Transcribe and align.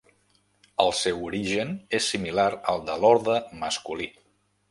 El 0.83 0.93
seu 0.99 1.19
origen 1.27 1.75
és 1.99 2.09
similar 2.15 2.47
al 2.73 2.83
de 2.89 2.97
l'orde 3.05 3.39
masculí. 3.65 4.09